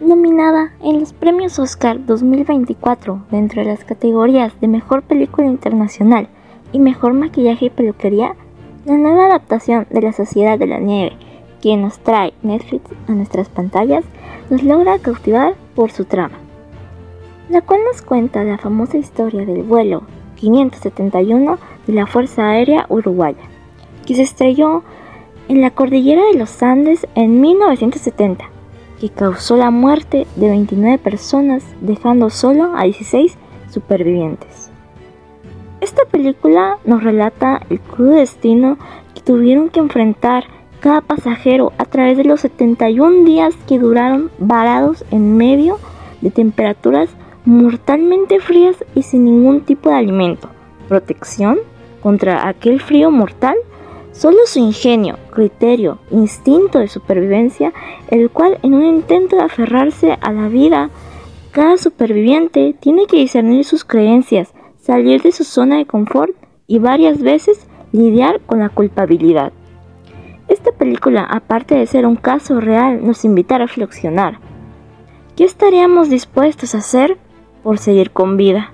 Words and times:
Nominada 0.00 0.72
en 0.82 0.98
los 1.00 1.12
premios 1.12 1.58
Oscar 1.58 2.04
2024 2.04 3.22
dentro 3.30 3.62
de 3.62 3.68
las 3.68 3.84
categorías 3.84 4.52
de 4.60 4.66
Mejor 4.66 5.02
Película 5.02 5.46
Internacional 5.46 6.28
y 6.72 6.80
Mejor 6.80 7.12
Maquillaje 7.12 7.66
y 7.66 7.70
Peluquería, 7.70 8.34
la 8.84 8.96
nueva 8.96 9.26
adaptación 9.26 9.86
de 9.90 10.02
La 10.02 10.12
Sociedad 10.12 10.58
de 10.58 10.66
la 10.66 10.80
Nieve 10.80 11.12
que 11.60 11.76
nos 11.76 11.98
trae 12.00 12.34
Netflix 12.42 12.90
a 13.06 13.12
nuestras 13.12 13.48
pantallas 13.48 14.04
nos 14.50 14.64
logra 14.64 14.98
cautivar 14.98 15.54
por 15.76 15.92
su 15.92 16.04
trama, 16.04 16.36
la 17.48 17.60
cual 17.60 17.80
nos 17.84 18.02
cuenta 18.02 18.42
la 18.42 18.58
famosa 18.58 18.98
historia 18.98 19.46
del 19.46 19.62
vuelo 19.62 20.02
571 20.36 21.58
de 21.86 21.92
la 21.92 22.06
Fuerza 22.06 22.48
Aérea 22.48 22.86
Uruguaya, 22.88 23.44
que 24.04 24.16
se 24.16 24.22
estrelló 24.22 24.82
en 25.48 25.60
la 25.60 25.70
cordillera 25.70 26.22
de 26.32 26.38
los 26.38 26.60
Andes 26.62 27.06
en 27.14 27.40
1970 27.40 28.51
que 29.02 29.08
causó 29.08 29.56
la 29.56 29.72
muerte 29.72 30.28
de 30.36 30.48
29 30.48 30.96
personas, 30.98 31.64
dejando 31.80 32.30
solo 32.30 32.70
a 32.76 32.84
16 32.84 33.36
supervivientes. 33.68 34.70
Esta 35.80 36.04
película 36.04 36.78
nos 36.84 37.02
relata 37.02 37.62
el 37.68 37.80
crudo 37.80 38.12
destino 38.12 38.78
que 39.12 39.20
tuvieron 39.20 39.70
que 39.70 39.80
enfrentar 39.80 40.44
cada 40.78 41.00
pasajero 41.00 41.72
a 41.78 41.84
través 41.84 42.16
de 42.16 42.22
los 42.22 42.42
71 42.42 43.24
días 43.24 43.56
que 43.66 43.80
duraron 43.80 44.30
varados 44.38 45.04
en 45.10 45.36
medio 45.36 45.80
de 46.20 46.30
temperaturas 46.30 47.10
mortalmente 47.44 48.38
frías 48.38 48.76
y 48.94 49.02
sin 49.02 49.24
ningún 49.24 49.62
tipo 49.62 49.90
de 49.90 49.96
alimento, 49.96 50.48
protección 50.88 51.58
contra 52.00 52.46
aquel 52.46 52.80
frío 52.80 53.10
mortal 53.10 53.56
Solo 54.12 54.38
su 54.46 54.58
ingenio, 54.58 55.18
criterio, 55.30 55.98
instinto 56.10 56.78
de 56.78 56.88
supervivencia, 56.88 57.72
el 58.08 58.30
cual 58.30 58.58
en 58.62 58.74
un 58.74 58.84
intento 58.84 59.36
de 59.36 59.42
aferrarse 59.42 60.18
a 60.20 60.32
la 60.32 60.48
vida, 60.48 60.90
cada 61.50 61.78
superviviente 61.78 62.74
tiene 62.78 63.06
que 63.06 63.16
discernir 63.16 63.64
sus 63.64 63.84
creencias, 63.84 64.52
salir 64.80 65.22
de 65.22 65.32
su 65.32 65.44
zona 65.44 65.78
de 65.78 65.86
confort 65.86 66.32
y 66.66 66.78
varias 66.78 67.22
veces 67.22 67.66
lidiar 67.92 68.40
con 68.40 68.58
la 68.58 68.68
culpabilidad. 68.68 69.52
Esta 70.48 70.72
película, 70.72 71.24
aparte 71.24 71.74
de 71.74 71.86
ser 71.86 72.06
un 72.06 72.16
caso 72.16 72.60
real, 72.60 73.06
nos 73.06 73.24
invita 73.24 73.54
a 73.54 73.58
reflexionar. 73.58 74.38
¿Qué 75.36 75.44
estaríamos 75.44 76.10
dispuestos 76.10 76.74
a 76.74 76.78
hacer 76.78 77.16
por 77.62 77.78
seguir 77.78 78.10
con 78.10 78.36
vida? 78.36 78.72